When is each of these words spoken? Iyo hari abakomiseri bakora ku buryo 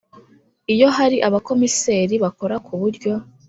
Iyo 0.73 0.87
hari 0.97 1.17
abakomiseri 1.27 2.15
bakora 2.23 2.55
ku 2.65 2.73
buryo 2.81 3.13